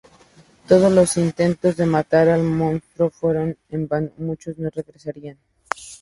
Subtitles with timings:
[0.67, 5.37] Todos los intentos de matar al monstruo fueron en vano, muchos no regresarían.